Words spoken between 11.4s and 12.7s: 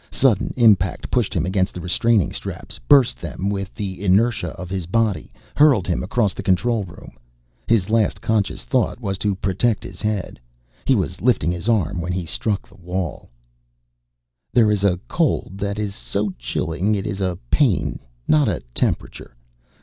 his arm when he struck